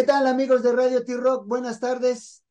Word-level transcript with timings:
¿Qué 0.00 0.06
tal 0.06 0.26
amigos 0.26 0.62
de 0.62 0.72
Radio 0.72 1.04
T-Rock? 1.04 1.46
Buenas 1.46 1.78
tardes. 1.78 2.42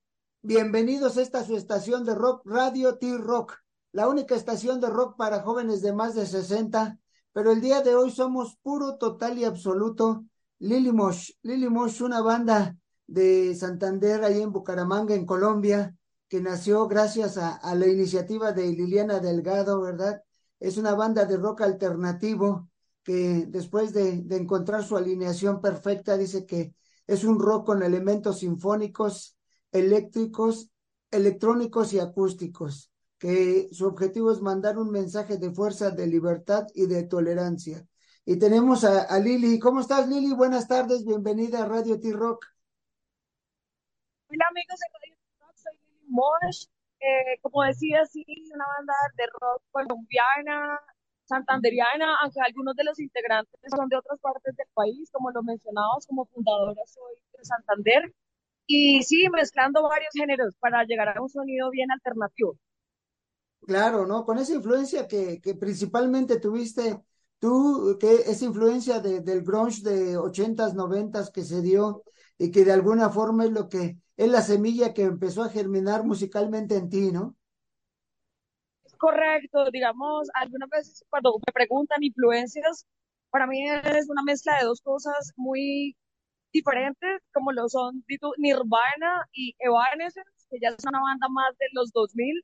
Bienvenidos 0.44 1.18
a 1.18 1.24
esta 1.24 1.44
su 1.44 1.58
estación 1.58 2.06
de 2.06 2.13
rock, 2.13 2.44
Radio 2.46 2.99
T-Rock, 2.99 3.56
la 3.92 4.08
única 4.08 4.36
estación 4.36 4.79
de 4.79 4.88
rock 4.88 5.18
para 5.18 5.42
jóvenes 5.42 5.81
de 5.81 5.92
más 5.92 6.13
de 6.13 6.28
60. 6.28 6.99
Pero 7.33 7.51
el 7.51 7.60
día 7.60 7.81
de 7.81 7.96
hoy 7.96 8.12
somos 8.12 8.56
puro, 8.62 8.99
total 8.99 9.40
y 9.40 9.46
absoluto 9.46 10.26
Lily 10.60 10.92
Mosh. 10.92 11.31
Lily 11.42 11.70
Mosh, 11.70 12.04
una 12.04 12.22
banda 12.22 12.78
de 13.08 13.56
Santander, 13.56 14.24
ahí 14.24 14.44
en 14.44 14.52
Bucaramanga, 14.52 15.16
en 15.16 15.26
Colombia, 15.26 15.96
que 16.27 16.41
nació 16.41 16.88
gracias 16.88 17.40
a, 17.40 17.73
la 17.73 17.88
iniciativa 17.88 18.52
de 18.52 18.68
Liliana 18.73 19.20
Delgado, 19.20 19.81
¿verdad? 19.81 20.22
Es 20.59 20.77
una 20.77 20.94
banda 20.94 21.26
de 21.26 21.38
rock 21.38 21.62
alternativo 21.62 22.70
que 23.02 23.48
después 23.48 23.91
de 23.91 24.23
encontrar 24.38 24.84
su 24.84 24.95
alineación 24.95 25.62
perfecta, 25.62 26.16
dice 26.16 26.45
que 26.45 26.76
es 27.09 27.23
un 27.23 27.40
rock 27.40 27.66
con 27.66 27.81
elementos 27.81 28.40
sinfónicos, 28.40 29.36
eléctricos, 29.72 30.70
electrónicos 31.09 31.91
y 31.94 32.00
acústicos, 32.00 32.91
que 33.17 33.67
su 33.72 33.88
objetivo 33.88 34.31
es 34.31 34.41
mandar 34.41 34.77
un 34.77 34.91
mensaje 34.91 35.38
de 35.38 35.52
fuerza, 35.52 35.90
de 35.90 36.05
libertad 36.05 36.67
y 36.76 36.86
de 36.86 37.03
tolerancia. 37.03 37.84
Y 38.26 38.38
tenemos 38.38 38.84
a, 38.84 39.17
Lili. 39.17 39.58
¿Cómo 39.58 39.80
estás, 39.80 40.08
Lili? 40.08 40.36
Buenas 40.36 40.67
tardes, 40.67 41.03
bienvenida 41.03 41.64
a 41.64 41.66
Radio 41.66 42.00
T-Rock. 42.00 42.45
Hola, 44.28 44.45
amigos 44.52 44.80
de 44.80 44.86
Radio 44.94 45.17
T-Rock, 45.17 45.55
soy 45.55 45.73
Lili 45.81 46.05
Mosh. 46.09 46.66
Eh, 47.00 47.39
como 47.41 47.64
decía, 47.64 48.05
sí, 48.05 48.23
una 48.53 48.66
banda 48.78 48.94
de 49.17 49.23
rock 49.41 49.64
colombiana, 49.72 50.80
santanderiana, 51.30 52.16
aunque 52.22 52.42
algunos 52.42 52.76
de 52.76 52.84
los 52.84 53.00
integrantes 53.00 53.60
son 53.76 53.88
de 53.90 53.98
otras 53.98 54.20
partes 54.20 54.56
del 54.56 54.68
país, 54.73 55.09
como 55.12 55.31
lo 55.31 55.44
mencionamos, 55.44 56.06
como 56.08 56.26
fundadora 56.26 56.81
soy 56.86 57.16
de 57.38 57.45
Santander, 57.45 58.14
y 58.67 59.02
sí, 59.03 59.28
mezclando 59.30 59.81
varios 59.84 60.12
géneros 60.14 60.56
para 60.59 60.84
llegar 60.84 61.18
a 61.18 61.22
un 61.22 61.30
sonido 61.30 61.70
bien 61.72 61.92
alternativo. 61.92 62.58
Claro, 63.66 64.06
¿no? 64.06 64.26
Con 64.26 64.38
esa 64.40 64.53
influencia 64.53 65.08
que, 65.08 65.40
principalmente 65.59 66.40
tuviste 66.40 67.02
tú, 67.40 67.98
que 68.00 68.16
esa 68.28 68.46
influencia 68.46 69.00
de, 69.00 69.22
del 69.22 69.44
grunge 69.44 69.81
de 69.84 70.18
ochentas, 70.18 70.73
noventas 70.73 71.31
que 71.31 71.44
se 71.44 71.62
dio 71.62 72.03
y 72.38 72.52
que 72.52 72.66
de 72.66 72.72
alguna 72.72 73.09
forma 73.09 73.46
es 73.46 73.52
lo 73.52 73.70
que 73.70 73.98
es 74.18 74.30
la 74.30 74.42
semilla 74.42 74.94
que 74.94 75.03
empezó 75.03 75.44
a 75.44 75.50
germinar 75.50 76.03
musicalmente 76.03 76.75
en 76.75 76.90
ti, 76.90 77.12
¿no? 77.12 77.36
Correcto, 79.00 79.72
digamos, 79.72 80.30
algunas 80.36 80.69
veces 80.69 81.05
cuando 81.09 81.33
me 81.47 81.53
preguntan 81.53 82.03
influencias, 82.03 82.88
para 83.31 83.47
mí 83.47 83.67
es 83.69 84.09
una 84.09 84.23
mezcla 84.23 84.58
de 84.59 84.66
dos 84.66 84.81
cosas 84.81 85.33
muy 85.38 85.97
diferentes, 86.53 87.22
como 87.33 87.52
lo 87.53 87.69
son 87.69 88.03
Nirvana 88.38 89.25
y 89.33 89.56
Evanescence, 89.59 90.31
que 90.50 90.59
ya 90.61 90.69
es 90.69 90.86
una 90.86 91.02
banda 91.02 91.28
más 91.30 91.58
de 91.59 91.67
los 91.73 91.91
2000. 91.94 92.44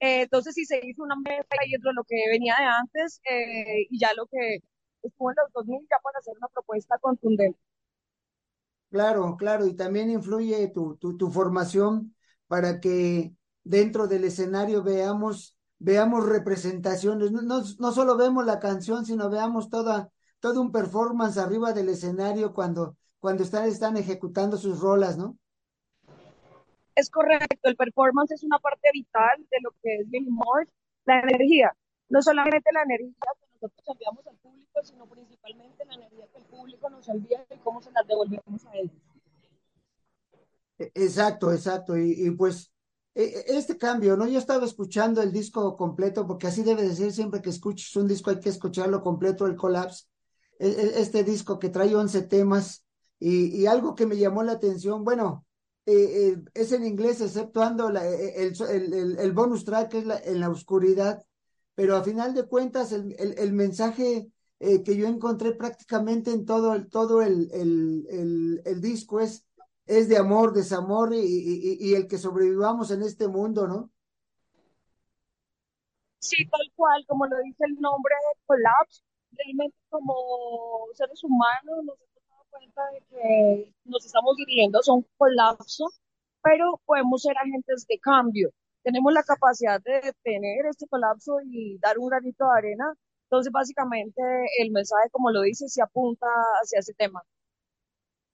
Eh, 0.00 0.22
entonces, 0.22 0.54
si 0.54 0.64
se 0.66 0.80
hizo 0.86 1.02
una 1.04 1.16
mezcla 1.16 1.58
y 1.66 1.74
entre 1.74 1.92
lo 1.94 2.04
que 2.04 2.16
venía 2.30 2.56
de 2.58 2.64
antes 2.66 3.20
eh, 3.30 3.86
y 3.90 3.98
ya 4.00 4.14
lo 4.14 4.26
que 4.26 4.58
estuvo 5.02 5.30
en 5.30 5.36
los 5.42 5.52
2000, 5.54 5.80
ya 5.90 5.98
puede 6.02 6.18
hacer 6.18 6.34
una 6.38 6.48
propuesta 6.48 6.98
contundente. 7.00 7.58
Claro, 8.90 9.36
claro, 9.36 9.66
y 9.66 9.74
también 9.74 10.08
influye 10.10 10.68
tu, 10.68 10.96
tu, 10.96 11.16
tu 11.16 11.28
formación 11.30 12.14
para 12.46 12.78
que 12.80 13.34
dentro 13.64 14.06
del 14.06 14.22
escenario 14.24 14.84
veamos 14.84 15.58
veamos 15.78 16.26
representaciones, 16.26 17.32
no, 17.32 17.42
no, 17.42 17.92
solo 17.92 18.16
vemos 18.16 18.44
la 18.44 18.58
canción, 18.58 19.04
sino 19.04 19.30
veamos 19.30 19.68
toda, 19.68 20.10
todo 20.40 20.60
un 20.60 20.72
performance 20.72 21.38
arriba 21.38 21.72
del 21.72 21.88
escenario 21.88 22.52
cuando, 22.52 22.96
cuando 23.18 23.42
están, 23.42 23.68
están 23.68 23.96
ejecutando 23.96 24.56
sus 24.56 24.80
rolas, 24.80 25.16
¿no? 25.16 25.36
Es 26.94 27.10
correcto, 27.10 27.68
el 27.68 27.76
performance 27.76 28.32
es 28.32 28.44
una 28.44 28.58
parte 28.58 28.88
vital 28.92 29.46
de 29.50 29.58
lo 29.62 29.70
que 29.82 29.96
es 29.96 30.10
Billy 30.10 30.30
Moore, 30.30 30.68
la 31.06 31.20
energía, 31.20 31.74
no 32.08 32.22
solamente 32.22 32.70
la 32.72 32.82
energía 32.82 33.14
que 33.40 33.46
nosotros 33.54 33.88
enviamos 33.88 34.26
al 34.26 34.36
público, 34.36 34.80
sino 34.84 35.06
principalmente 35.06 35.84
la 35.86 35.94
energía 35.94 36.26
que 36.32 36.38
el 36.38 36.44
público 36.44 36.88
nos 36.88 37.08
envía 37.08 37.44
y 37.50 37.58
cómo 37.58 37.82
se 37.82 37.90
las 37.90 38.06
devolvemos 38.06 38.64
a 38.66 38.76
ellos. 38.76 38.96
E, 40.78 40.92
exacto, 40.94 41.52
exacto, 41.52 41.96
y, 41.96 42.26
y 42.26 42.30
pues 42.30 42.73
este 43.14 43.78
cambio, 43.78 44.16
¿no? 44.16 44.26
Yo 44.26 44.38
estaba 44.38 44.64
escuchando 44.64 45.22
el 45.22 45.32
disco 45.32 45.76
completo, 45.76 46.26
porque 46.26 46.48
así 46.48 46.62
debe 46.62 46.82
de 46.82 46.94
ser 46.94 47.12
siempre 47.12 47.40
que 47.40 47.50
escuches 47.50 47.94
un 47.96 48.08
disco, 48.08 48.30
hay 48.30 48.40
que 48.40 48.48
escucharlo 48.48 49.02
completo, 49.02 49.46
el 49.46 49.56
Collapse. 49.56 50.06
E, 50.58 50.94
este 50.96 51.24
disco 51.24 51.58
que 51.58 51.68
trae 51.68 51.94
11 51.94 52.22
temas 52.22 52.84
y, 53.18 53.66
algo 53.66 53.94
que 53.94 54.06
me 54.06 54.16
llamó 54.16 54.42
la 54.42 54.52
atención, 54.52 55.04
bueno, 55.04 55.46
eh, 55.86 56.34
eh, 56.34 56.42
es 56.54 56.72
en 56.72 56.84
inglés, 56.84 57.20
exceptuando 57.20 57.90
la, 57.90 58.06
el, 58.06 58.54
el, 58.70 59.18
el, 59.18 59.32
bonus 59.32 59.64
track, 59.64 59.90
que 59.90 59.98
es 59.98 60.06
la, 60.06 60.18
en 60.18 60.40
la 60.40 60.50
oscuridad, 60.50 61.24
pero 61.74 61.96
a 61.96 62.02
final 62.04 62.34
de 62.34 62.46
cuentas, 62.46 62.92
el, 62.92 63.14
el 63.18 63.52
mensaje 63.52 64.30
eh, 64.60 64.82
que 64.82 64.96
yo 64.96 65.06
encontré 65.06 65.52
prácticamente 65.52 66.32
en 66.32 66.44
todo, 66.44 66.74
el, 66.74 66.88
todo 66.88 67.22
el, 67.22 67.50
el 68.64 68.80
disco 68.80 69.20
es 69.20 69.44
es 69.86 70.08
de 70.08 70.16
amor, 70.16 70.52
desamor 70.52 71.12
y, 71.14 71.78
y, 71.80 71.94
el 71.94 72.06
que 72.08 72.18
sobrevivamos 72.18 72.90
en 72.90 73.02
este 73.02 73.28
mundo, 73.28 73.66
¿no? 73.66 73.90
Sí, 76.18 76.48
tal 76.48 76.72
cual, 76.74 77.04
como 77.06 77.26
lo 77.26 77.36
dice 77.42 77.64
el 77.66 77.74
nombre 77.80 78.14
de 78.14 78.40
Collapse, 78.46 79.02
realmente 79.32 79.76
como 79.90 80.14
seres 80.94 81.22
humanos 81.22 81.84
nos 81.84 81.96
hemos 82.00 82.28
dado 82.28 82.44
cuenta 82.50 82.82
de 82.92 83.00
que 83.10 83.72
nos 83.84 84.06
estamos 84.06 84.34
dirigiendo 84.36 84.78
a 84.78 84.94
un 84.94 85.06
colapso, 85.18 85.84
pero 86.42 86.80
podemos 86.86 87.22
ser 87.22 87.36
agentes 87.36 87.86
de 87.86 87.98
cambio. 87.98 88.50
Tenemos 88.82 89.12
la 89.12 89.22
capacidad 89.22 89.80
de 89.82 90.00
detener 90.00 90.66
este 90.66 90.86
colapso 90.88 91.36
y 91.44 91.78
dar 91.78 91.98
un 91.98 92.08
granito 92.08 92.44
de 92.44 92.58
arena. 92.58 92.94
Entonces, 93.24 93.52
básicamente, 93.52 94.22
el 94.60 94.70
mensaje, 94.70 95.08
como 95.10 95.30
lo 95.30 95.42
dice, 95.42 95.68
se 95.68 95.82
apunta 95.82 96.26
hacia 96.62 96.80
ese 96.80 96.94
tema. 96.94 97.22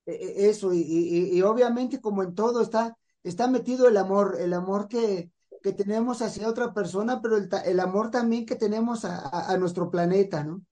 E, 0.07 0.13
e, 0.13 0.49
eso, 0.51 0.73
y, 0.73 0.81
y, 0.81 1.43
obviamente 1.43 2.01
como 2.01 2.23
en 2.23 2.35
todo 2.35 2.63
está, 2.63 2.97
está 3.23 3.49
metido 3.49 3.89
el 3.89 3.97
amor, 3.97 4.37
el 4.41 4.53
amor 4.55 4.89
que, 4.89 5.31
que 5.63 5.73
tenemos 5.73 6.23
hacia 6.23 6.49
otra 6.49 6.73
persona, 6.73 7.21
pero 7.23 7.37
el, 7.37 7.49
el 7.65 7.81
amor 7.81 8.11
también 8.11 8.47
que 8.47 8.57
tenemos 8.57 9.05
a, 9.05 9.53
a, 9.53 9.57
nuestro 9.59 9.91
planeta, 9.91 10.43
¿no? 10.45 10.63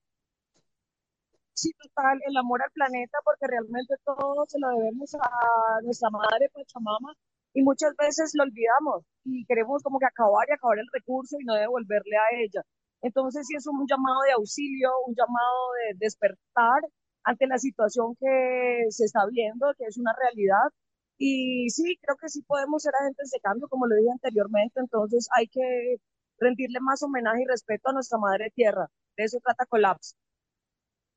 Sí, 1.53 1.73
total, 1.83 2.19
el 2.27 2.37
amor 2.37 2.63
al 2.63 2.71
planeta, 2.71 3.19
porque 3.25 3.47
realmente 3.49 3.95
todo 4.05 4.45
se 4.47 4.59
lo 4.61 4.69
debemos 4.71 5.13
a 5.15 5.81
nuestra 5.83 6.09
madre 6.11 6.49
Pachamama 6.55 7.13
y 7.53 7.63
muchas 7.63 7.95
veces 7.97 8.31
lo 8.35 8.45
olvidamos 8.45 9.05
y 9.25 9.45
queremos 9.47 9.83
como 9.83 9.99
que 9.99 10.07
acabar 10.07 10.47
y 10.49 10.53
acabar 10.53 10.79
el 10.79 10.87
recurso 10.93 11.37
y 11.41 11.45
no 11.45 11.55
devolverle 11.55 12.17
a 12.17 12.37
ella. 12.45 12.63
Entonces 13.03 13.47
sí 13.47 13.55
es 13.57 13.67
un 13.67 13.87
llamado 13.89 14.21
de 14.27 14.33
auxilio, 14.33 14.91
un 15.07 15.15
llamado 15.15 15.61
de 15.83 15.99
despertar 15.99 16.83
ante 17.25 17.47
la 17.47 17.59
situación 17.59 18.17
que 18.21 18.87
se 18.91 19.05
está 19.05 19.27
viendo, 19.31 19.67
que 19.79 19.85
es 19.87 19.99
una 19.99 20.13
realidad. 20.19 20.71
Y 21.19 21.69
sí, 21.71 21.99
creo 22.03 22.17
que 22.17 22.29
sí 22.29 22.43
podemos 22.43 22.83
ser 22.83 22.93
agentes 23.01 23.31
de 23.31 23.41
cambio, 23.41 23.69
como 23.69 23.87
lo 23.87 23.97
dije 23.97 24.11
anteriormente, 24.13 24.81
entonces 24.81 25.29
hay 25.37 25.49
que 25.49 25.97
rendirle 26.39 26.81
más 26.81 27.03
homenaje 27.03 27.43
y 27.43 27.47
respeto 27.47 27.91
a 27.91 27.93
nuestra 27.93 28.19
madre 28.19 28.53
tierra. 28.55 28.89
De 29.17 29.25
eso 29.25 29.39
trata 29.43 29.67
Collapse. 29.67 30.15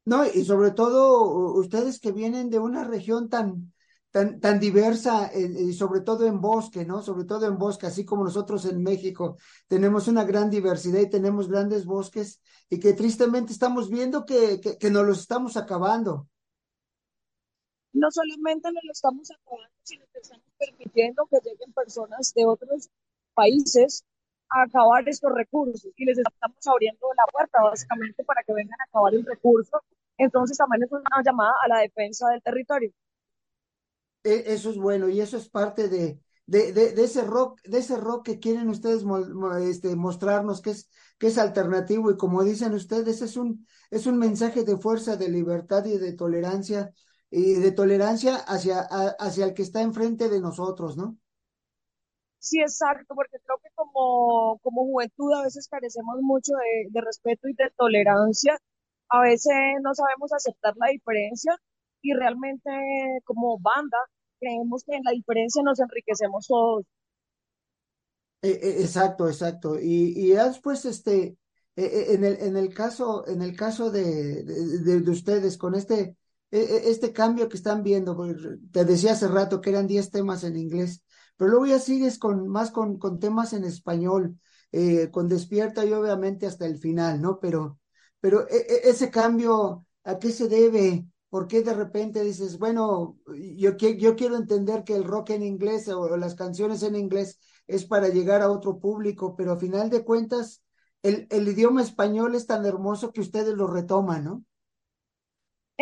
No, 0.06 0.25
y 0.25 0.44
sobre 0.45 0.72
todo 0.72 1.53
ustedes 1.53 2.00
que 2.00 2.12
vienen 2.12 2.50
de 2.50 2.57
una 2.59 2.83
región 2.83 3.29
tan, 3.29 3.73
tan, 4.11 4.39
tan 4.39 4.59
diversa 4.59 5.31
y 5.33 5.73
sobre 5.73 6.01
todo 6.01 6.25
en 6.27 6.39
bosque, 6.41 6.85
¿no? 6.85 7.01
Sobre 7.01 7.25
todo 7.25 7.47
en 7.47 7.57
bosque, 7.57 7.88
así 7.88 8.05
como 8.05 8.23
nosotros 8.23 8.66
en 8.66 8.83
México 8.83 9.38
tenemos 9.67 10.07
una 10.07 10.23
gran 10.23 10.49
diversidad 10.49 10.99
y 10.99 11.09
tenemos 11.09 11.47
grandes 11.47 11.85
bosques 11.85 12.41
y 12.69 12.79
que 12.79 12.94
tristemente 12.94 13.53
estamos 13.53 13.89
viendo 13.89 14.25
que, 14.25 14.59
que, 14.62 14.77
que 14.77 14.91
nos 14.91 15.06
los 15.06 15.19
estamos 15.19 15.57
acabando. 15.57 16.27
No 17.94 18.09
solamente 18.12 18.71
nos 18.71 18.83
lo 18.83 18.91
estamos 18.91 19.31
acabando, 19.31 19.74
sino 19.83 20.06
que 20.13 20.19
estamos 20.19 20.45
permitiendo 20.57 21.27
que 21.30 21.38
lleguen 21.44 21.74
personas 21.74 22.33
de 22.33 22.45
otros 22.45 22.89
países 23.33 24.06
a 24.50 24.63
acabar 24.63 25.07
estos 25.07 25.31
recursos 25.33 25.91
y 25.95 26.06
les 26.06 26.18
estamos 26.18 26.68
abriendo 26.68 27.07
la 27.15 27.24
puerta 27.31 27.62
básicamente 27.63 28.24
para 28.24 28.44
que 28.44 28.53
vengan 28.53 28.80
a 28.80 28.83
acabar 28.83 29.13
el 29.13 29.25
recurso. 29.25 29.81
Entonces 30.18 30.57
también 30.57 30.83
es 30.83 30.91
una 30.91 31.24
llamada 31.24 31.53
a 31.63 31.68
la 31.69 31.80
defensa 31.80 32.30
del 32.30 32.41
territorio. 32.41 32.91
E, 34.23 34.44
eso 34.53 34.69
es 34.69 34.77
bueno 34.77 35.09
y 35.09 35.21
eso 35.21 35.38
es 35.38 35.50
parte 35.50 35.88
de, 35.88 36.19
de, 36.45 36.73
de, 36.73 37.03
ese 37.03 37.23
rock, 37.23 37.62
de 37.63 37.79
ese 37.79 37.97
rock 37.97 38.25
que 38.25 38.39
quieren 38.39 38.69
ustedes 38.69 39.03
este, 39.63 39.95
mostrarnos 39.95 40.62
que 40.62 40.71
es, 40.71 40.89
que 41.18 41.27
es 41.27 41.38
alternativo 41.38 42.12
y 42.12 42.18
como 42.18 42.44
dicen 42.44 42.73
ustedes, 42.73 43.21
es 43.21 43.38
un, 43.38 43.65
es 43.89 44.06
un 44.06 44.18
mensaje 44.18 44.63
de 44.63 44.77
fuerza, 44.77 45.15
de 45.15 45.29
libertad 45.29 45.85
y 45.85 45.97
de 45.97 46.13
tolerancia, 46.13 46.91
y 47.29 47.53
de 47.53 47.71
tolerancia 47.71 48.35
hacia, 48.35 48.81
hacia 48.81 49.45
el 49.45 49.53
que 49.53 49.62
está 49.62 49.81
enfrente 49.81 50.29
de 50.29 50.41
nosotros, 50.41 50.97
¿no? 50.97 51.17
Sí, 52.39 52.59
exacto, 52.59 53.13
porque 53.15 53.38
creo 53.45 53.57
que 53.63 53.69
como, 53.75 54.57
como 54.63 54.83
juventud 54.85 55.31
a 55.33 55.44
veces 55.44 55.67
carecemos 55.67 56.17
mucho 56.21 56.53
de, 56.53 56.88
de 56.89 57.01
respeto 57.01 57.47
y 57.47 57.53
de 57.53 57.69
tolerancia, 57.77 58.57
a 59.09 59.21
veces 59.21 59.53
no 59.83 59.94
sabemos 59.94 60.33
aceptar 60.33 60.74
la 60.77 60.88
diferencia 60.88 61.56
y 62.01 62.13
realmente 62.13 62.69
como 63.25 63.57
banda 63.59 63.98
creemos 64.39 64.83
que 64.86 64.95
en 64.95 65.03
la 65.03 65.12
diferencia 65.12 65.63
nos 65.63 65.80
enriquecemos 65.80 66.48
todos. 66.48 66.86
Eh, 68.42 68.59
eh, 68.62 68.77
exacto, 68.81 69.27
exacto. 69.27 69.80
Y, 69.80 70.13
y 70.18 70.31
después, 70.33 70.86
este, 70.86 71.38
eh, 71.75 72.06
en 72.09 72.24
el, 72.25 72.38
en 72.42 72.57
el 72.57 72.74
caso, 72.74 73.27
en 73.27 73.42
el 73.42 73.56
caso 73.56 73.92
de, 73.92 74.44
de, 74.44 75.01
de 75.01 75.12
ustedes, 75.12 75.57
con 75.57 75.75
este, 75.75 76.18
este 76.50 77.13
cambio 77.13 77.48
que 77.50 77.57
están 77.57 77.83
viendo, 77.83 78.18
te 78.71 78.83
decía 78.86 79.13
hace 79.13 79.27
rato 79.27 79.62
que 79.62 79.69
eran 79.69 79.88
10 79.88 80.09
temas 80.12 80.44
en 80.44 80.57
inglés, 80.57 81.03
pero 81.38 81.51
luego 81.51 81.65
ya 81.68 81.80
sigues 81.80 82.18
con 82.19 82.48
más 82.50 82.71
con, 82.71 82.98
con 82.98 83.19
temas 83.19 83.53
en 83.53 83.63
español, 83.63 84.38
con 85.12 85.27
Despierta 85.30 85.86
y 85.86 85.94
obviamente 85.94 86.45
hasta 86.48 86.65
el 86.65 86.77
final, 86.77 87.21
¿no? 87.21 87.39
Pero, 87.39 87.80
pero 88.19 88.48
ese 88.50 89.09
cambio, 89.12 89.86
¿a 90.03 90.18
qué 90.19 90.31
se 90.31 90.48
debe? 90.50 91.06
¿Por 91.31 91.48
qué 91.48 91.63
de 91.63 91.74
repente 91.74 92.24
dices, 92.24 92.60
bueno, 92.60 93.18
yo, 93.57 93.78
yo 93.78 94.16
quiero 94.18 94.38
entender 94.38 94.86
que 94.86 94.95
el 94.95 95.06
rock 95.06 95.31
en 95.31 95.44
inglés 95.44 95.89
o 95.89 96.18
las 96.18 96.36
canciones 96.36 96.83
en 96.83 96.95
inglés 96.95 97.39
es 97.68 97.86
para 97.86 98.10
llegar 98.10 98.44
a 98.44 98.51
otro 98.51 98.80
público, 98.80 99.36
pero 99.38 99.54
a 99.54 99.60
final 99.60 99.89
de 99.89 100.06
cuentas, 100.06 100.63
el, 101.04 101.28
el 101.31 101.48
idioma 101.48 101.81
español 101.83 102.36
es 102.36 102.48
tan 102.48 102.66
hermoso 102.68 103.13
que 103.13 103.22
ustedes 103.22 103.56
lo 103.56 103.68
retoman, 103.68 104.25
¿no? 104.25 104.45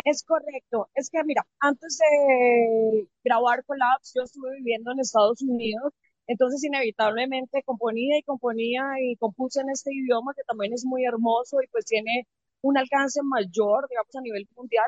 Es 0.04 0.22
correcto. 0.24 0.88
Es 0.94 1.10
que, 1.10 1.22
mira, 1.24 1.46
antes 1.60 1.98
de 1.98 3.08
grabar 3.24 3.64
Collapse, 3.64 4.12
yo 4.16 4.22
estuve 4.24 4.56
viviendo 4.56 4.92
en 4.92 5.00
Estados 5.00 5.42
Unidos, 5.42 5.92
entonces 6.26 6.64
inevitablemente 6.64 7.62
componía 7.64 8.18
y 8.18 8.22
componía 8.22 8.82
y 9.02 9.16
compuse 9.16 9.60
en 9.60 9.70
este 9.70 9.92
idioma 9.94 10.32
que 10.34 10.42
también 10.46 10.72
es 10.72 10.84
muy 10.84 11.04
hermoso 11.04 11.60
y 11.62 11.66
pues 11.68 11.84
tiene 11.84 12.26
un 12.62 12.78
alcance 12.78 13.20
mayor, 13.22 13.88
digamos, 13.88 14.14
a 14.16 14.20
nivel 14.22 14.48
mundial. 14.56 14.86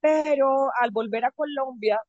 Pero 0.00 0.70
al 0.80 0.90
volver 0.90 1.24
a 1.24 1.30
Colombia, 1.32 2.00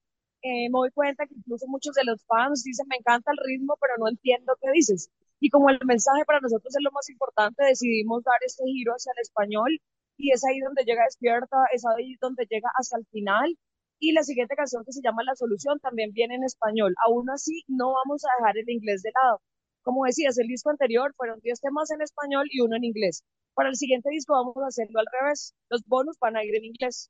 eh, 0.42 0.70
me 0.70 0.80
doy 0.80 0.92
cuenta 0.92 1.26
que 1.28 1.36
incluso 1.36 1.68
muchos 1.68 1.94
de 1.96 2.04
los 2.06 2.24
fans 2.26 2.64
dicen, 2.64 2.88
me 2.90 2.98
encanta 2.98 3.32
el 3.32 3.38
ritmo, 3.44 3.78
pero 3.80 3.94
no 4.00 4.08
entiendo 4.10 4.54
qué 4.62 4.72
dices. 4.72 5.10
Y 5.40 5.50
como 5.50 5.70
el 5.70 5.80
mensaje 5.86 6.24
para 6.26 6.40
nosotros 6.40 6.76
es 6.76 6.84
lo 6.84 6.92
más 6.92 7.10
importante, 7.10 7.64
decidimos 7.64 8.24
dar 8.24 8.38
este 8.46 8.64
giro 8.66 8.94
hacia 8.94 9.12
el 9.16 9.22
español 9.22 9.80
y 10.18 10.32
es 10.32 10.44
ahí 10.46 10.60
donde 10.60 10.84
llega 10.84 11.04
Despierta, 11.06 11.58
es 11.74 11.84
ahí 11.86 12.16
donde 12.22 12.46
llega 12.50 12.70
hasta 12.78 12.98
el 12.98 13.06
final. 13.08 13.58
Y 14.00 14.14
la 14.14 14.24
siguiente 14.24 14.56
canción 14.56 14.84
que 14.86 14.94
se 14.94 15.02
llama 15.04 15.24
La 15.24 15.36
Solución 15.36 15.80
también 15.80 16.12
viene 16.14 16.36
en 16.36 16.44
español. 16.44 16.96
Aún 17.06 17.30
así, 17.30 17.64
no 17.68 17.94
vamos 17.94 18.24
a 18.26 18.30
dejar 18.40 18.58
el 18.58 18.70
inglés 18.70 19.04
de 19.04 19.12
lado. 19.24 19.42
Como 19.84 20.06
decías, 20.06 20.38
el 20.38 20.48
disco 20.48 20.70
anterior 20.70 21.14
fueron 21.16 21.40
10 21.42 21.60
temas 21.62 21.92
en 21.92 22.02
español 22.02 22.48
y 22.52 22.62
uno 22.62 22.76
en 22.76 22.84
inglés. 22.84 23.24
Para 23.54 23.70
el 23.70 23.76
siguiente 23.76 24.10
disco 24.10 24.34
vamos 24.34 24.58
a 24.58 24.68
hacerlo 24.68 25.00
al 25.00 25.08
revés. 25.12 25.54
Los 25.70 25.84
bonus 25.86 26.18
van 26.20 26.36
a 26.36 26.44
ir 26.44 26.56
en 26.56 26.66
inglés. 26.66 27.10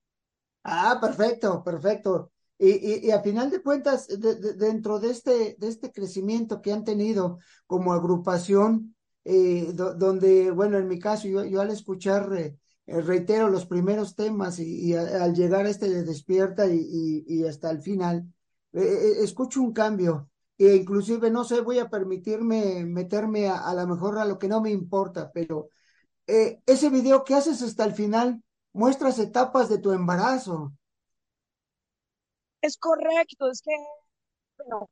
Ah, 0.64 0.98
perfecto, 1.02 1.64
perfecto. 1.64 2.32
Y, 2.58 3.08
y, 3.08 3.12
a 3.12 3.22
final 3.22 3.50
de 3.50 3.62
cuentas, 3.64 4.08
dentro 4.58 5.00
de 5.00 5.10
este, 5.10 5.56
de 5.58 5.68
este 5.68 5.92
crecimiento 5.92 6.62
que 6.62 6.72
han 6.72 6.84
tenido 6.84 7.40
como 7.66 7.94
agrupación, 7.94 8.96
eh, 9.26 9.72
donde, 9.74 10.52
bueno, 10.52 10.78
en 10.78 10.88
mi 10.88 11.00
caso, 11.00 11.28
yo, 11.28 11.62
al 11.62 11.72
escuchar, 11.72 12.32
eh, 12.38 12.56
eh, 12.86 13.02
reitero 13.02 13.50
los 13.50 13.66
primeros 13.66 14.16
temas 14.16 14.60
y, 14.60 14.94
al 14.94 15.34
llegar 15.34 15.66
a 15.66 15.70
este 15.70 15.90
de 15.90 16.04
despierta 16.04 16.68
y, 16.68 17.44
hasta 17.46 17.72
el 17.72 17.82
final, 17.82 18.32
escucho 18.74 19.62
un 19.62 19.74
cambio. 19.74 20.30
E 20.58 20.76
inclusive, 20.76 21.32
no 21.32 21.44
sé, 21.44 21.62
voy 21.62 21.80
a 21.80 21.90
permitirme 21.90 22.86
meterme 22.86 23.48
a, 23.48 23.58
a 23.58 23.74
lo 23.74 23.88
mejor 23.88 24.20
a 24.20 24.26
lo 24.26 24.38
que 24.38 24.48
no 24.48 24.62
me 24.62 24.70
importa, 24.70 25.32
pero 25.34 25.70
ese 26.28 26.90
video 26.90 27.24
que 27.24 27.34
haces 27.36 27.62
hasta 27.64 27.84
el 27.86 27.94
final, 27.94 28.44
muestras 28.74 29.20
etapas 29.20 29.70
de 29.70 29.78
tu 29.78 29.92
embarazo 29.92 30.72
es 32.62 32.78
correcto, 32.78 33.50
es 33.50 33.62
que, 33.62 33.72
bueno, 34.58 34.90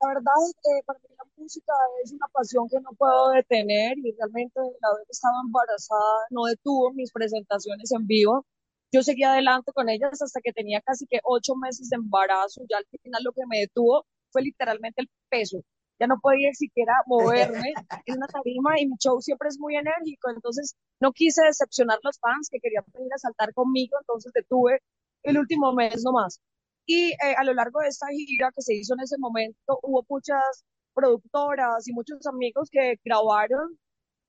la 0.00 0.08
verdad 0.08 0.34
es 0.46 0.54
que 0.62 0.82
para 0.86 0.98
mí 1.00 1.08
la 1.18 1.24
música 1.36 1.72
es 2.04 2.12
una 2.12 2.26
pasión 2.32 2.68
que 2.68 2.80
no 2.80 2.90
puedo 2.98 3.30
detener 3.30 3.98
y 3.98 4.12
realmente 4.18 4.60
vez 4.60 5.06
que 5.06 5.12
estaba 5.12 5.40
embarazada 5.44 6.26
no 6.30 6.44
detuvo 6.44 6.92
mis 6.92 7.12
presentaciones 7.12 7.92
en 7.92 8.06
vivo. 8.06 8.46
Yo 8.92 9.02
seguí 9.02 9.24
adelante 9.24 9.72
con 9.72 9.88
ellas 9.88 10.22
hasta 10.22 10.40
que 10.42 10.52
tenía 10.52 10.80
casi 10.82 11.06
que 11.06 11.20
ocho 11.24 11.54
meses 11.56 11.90
de 11.90 11.96
embarazo. 11.96 12.62
Ya 12.70 12.78
al 12.78 12.86
final 13.02 13.22
lo 13.24 13.32
que 13.32 13.46
me 13.48 13.60
detuvo 13.60 14.06
fue 14.30 14.42
literalmente 14.42 15.02
el 15.02 15.10
peso. 15.30 15.62
Ya 15.98 16.06
no 16.06 16.18
podía 16.20 16.52
siquiera 16.52 16.94
moverme 17.06 17.72
en 18.06 18.16
una 18.16 18.26
tarima 18.26 18.78
y 18.78 18.86
mi 18.86 18.96
show 18.98 19.20
siempre 19.20 19.48
es 19.48 19.58
muy 19.58 19.76
enérgico. 19.76 20.30
Entonces 20.30 20.76
no 21.00 21.12
quise 21.12 21.42
decepcionar 21.44 21.98
a 21.98 22.00
los 22.02 22.18
fans 22.18 22.48
que 22.50 22.60
querían 22.60 22.84
venir 22.92 23.12
a 23.14 23.18
saltar 23.18 23.52
conmigo. 23.54 23.96
Entonces 24.00 24.32
detuve 24.32 24.80
el 25.22 25.38
último 25.38 25.72
mes 25.72 26.02
nomás. 26.04 26.40
Y 26.86 27.12
eh, 27.12 27.34
a 27.36 27.44
lo 27.44 27.54
largo 27.54 27.80
de 27.80 27.88
esta 27.88 28.06
gira 28.08 28.52
que 28.54 28.62
se 28.62 28.74
hizo 28.74 28.94
en 28.94 29.00
ese 29.00 29.16
momento, 29.18 29.78
hubo 29.82 30.04
muchas 30.08 30.64
productoras 30.94 31.86
y 31.88 31.92
muchos 31.92 32.24
amigos 32.26 32.68
que 32.70 32.98
grabaron 33.04 33.78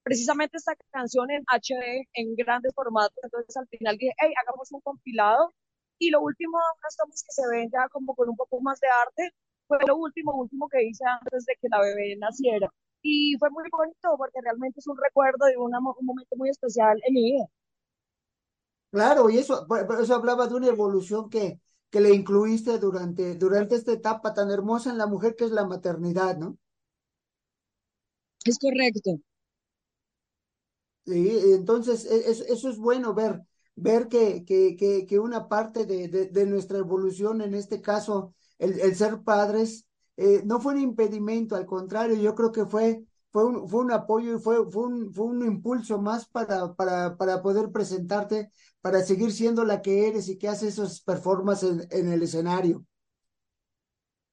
precisamente 0.04 0.58
esta 0.58 0.74
canción 0.92 1.30
en 1.32 1.44
HD, 1.48 2.08
en 2.14 2.36
grandes 2.36 2.74
formatos. 2.74 3.18
Entonces 3.24 3.56
al 3.58 3.68
final 3.68 3.98
dije, 3.98 4.14
hey, 4.18 4.34
hagamos 4.42 4.72
un 4.72 4.82
compilado. 4.82 5.54
Y 6.00 6.12
lo 6.12 6.22
último, 6.22 6.58
unas 6.58 6.96
tomas 6.96 7.24
que 7.24 7.34
se 7.34 7.42
ven 7.52 7.70
ya 7.72 7.90
como 7.90 8.16
con 8.16 8.30
un 8.30 8.36
poco 8.36 8.62
más 8.62 8.80
de 8.80 8.88
arte, 8.88 9.32
fue 9.68 9.78
lo 9.88 9.98
último, 9.98 10.34
último 10.36 10.68
que 10.70 10.84
hice 10.84 11.04
antes 11.06 11.46
de 11.46 11.56
que 11.62 11.68
la 11.70 11.82
bebé 11.82 12.16
naciera. 12.18 12.70
Y 13.02 13.36
fue 13.40 13.50
muy 13.52 13.64
bonito 13.72 14.16
porque 14.18 14.40
realmente 14.42 14.80
es 14.80 14.88
un 14.88 14.98
recuerdo 14.98 15.46
de 15.46 15.58
un 15.58 15.72
momento 15.72 16.36
muy 16.36 16.50
especial 16.50 17.00
en 17.06 17.14
mi 17.14 17.24
vida. 17.34 17.46
Claro, 18.92 19.30
y 19.30 19.38
eso, 19.38 19.66
eso 20.02 20.16
hablaba 20.16 20.48
de 20.48 20.56
una 20.56 20.68
evolución 20.68 21.30
que, 21.30 21.60
que 21.90 22.00
le 22.02 22.14
incluiste 22.14 22.78
durante, 22.80 23.36
durante 23.36 23.76
esta 23.76 23.94
etapa 23.94 24.34
tan 24.34 24.50
hermosa 24.52 24.90
en 24.90 24.98
la 24.98 25.08
mujer 25.08 25.36
que 25.36 25.46
es 25.46 25.52
la 25.52 25.66
maternidad, 25.66 26.38
¿no? 26.38 26.58
Es 28.46 28.58
correcto. 28.58 29.20
Sí, 31.06 31.30
entonces 31.54 32.06
e, 32.06 32.30
eso 32.32 32.70
es 32.70 32.78
bueno 32.78 33.14
ver, 33.14 33.42
ver 33.76 34.08
que, 34.10 34.44
que, 34.46 34.76
que, 34.76 35.06
que 35.06 35.20
una 35.20 35.48
parte 35.48 35.86
de, 35.86 36.08
de, 36.10 36.46
nuestra 36.46 36.80
evolución, 36.80 37.42
en 37.42 37.54
este 37.56 37.82
caso, 37.82 38.34
el, 38.60 38.80
el 38.80 38.96
ser 38.96 39.24
padres, 39.24 39.88
eh, 40.18 40.42
no 40.46 40.60
fue 40.60 40.74
un 40.74 40.82
impedimento, 40.82 41.56
al 41.56 41.66
contrario, 41.66 42.16
yo 42.16 42.34
creo 42.36 42.52
que 42.52 42.66
fue, 42.66 43.04
fue, 43.32 43.46
un, 43.46 43.68
fue 43.70 43.82
un 43.82 43.92
apoyo 43.92 44.36
y 44.36 44.40
fue, 44.40 44.70
fue, 44.72 44.84
un, 44.84 45.14
fue 45.14 45.26
un 45.26 45.46
impulso 45.46 46.00
más 46.00 46.28
para, 46.28 46.74
para, 46.74 47.18
para 47.18 47.42
poder 47.42 47.72
presentarte 47.72 48.52
para 48.82 49.02
seguir 49.02 49.32
siendo 49.32 49.66
la 49.66 49.82
que 49.82 50.08
eres 50.08 50.30
y 50.30 50.38
que 50.38 50.48
haces 50.48 50.74
esos 50.74 51.02
performances 51.02 51.88
en, 51.92 52.12
el 52.12 52.24
escenario. 52.24 52.86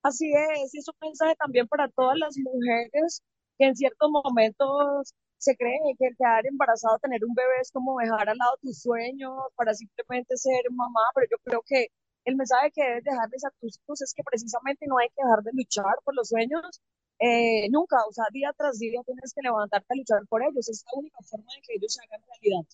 Así 0.02 0.30
es, 0.32 0.74
es 0.74 0.86
un 0.88 0.94
mensaje 1.00 1.34
también 1.36 1.66
para 1.66 1.88
todas 1.88 2.16
las 2.18 2.36
mujeres 2.38 3.22
que 3.58 3.66
en 3.66 3.74
ciertos 3.74 4.10
momentos 4.10 5.12
se 5.38 5.56
creen 5.56 5.80
que 5.98 6.10
quedar 6.16 6.46
embarazada, 6.46 6.98
tener 6.98 7.24
un 7.24 7.34
bebé 7.34 7.54
es 7.60 7.72
como 7.72 7.98
dejar 7.98 8.28
al 8.28 8.38
lado 8.38 8.56
tus 8.62 8.80
sueños 8.80 9.32
para 9.56 9.74
simplemente 9.74 10.36
ser 10.36 10.62
mamá, 10.70 11.00
pero 11.14 11.26
yo 11.30 11.36
creo 11.42 11.62
que 11.66 11.88
el 12.24 12.36
mensaje 12.36 12.70
que 12.72 12.82
debes 12.82 13.04
dejarles 13.04 13.44
a 13.44 13.50
tus 13.60 13.78
hijos 13.78 14.02
es 14.02 14.14
que 14.14 14.22
precisamente 14.22 14.86
no 14.86 14.98
hay 14.98 15.08
que 15.08 15.22
dejar 15.22 15.42
de 15.42 15.52
luchar 15.52 15.94
por 16.04 16.14
los 16.14 16.28
sueños 16.28 16.82
eh, 17.18 17.68
nunca, 17.70 17.96
o 18.08 18.12
sea, 18.12 18.24
día 18.32 18.52
tras 18.56 18.78
día 18.78 19.00
tienes 19.04 19.32
que 19.32 19.42
levantarte 19.42 19.86
a 19.88 19.96
luchar 19.96 20.26
por 20.28 20.42
ellos, 20.42 20.68
es 20.68 20.84
la 20.92 20.98
única 20.98 21.18
forma 21.22 21.46
de 21.54 21.62
que 21.62 21.74
ellos 21.76 21.94
se 21.94 22.00
hagan 22.02 22.26
realidad. 22.26 22.66